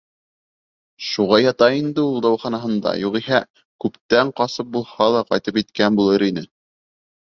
[1.07, 3.45] Шуға ята инде ул дауаханаһында, юғиһә,
[3.87, 6.51] күптән ҡасып булһа ла ҡайтып еткән булыр ине.